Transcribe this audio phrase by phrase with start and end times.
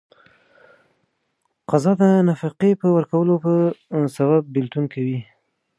[1.69, 3.53] قضا د نفقې نه ورکولو په
[4.15, 5.19] سبب بيلتون کوي.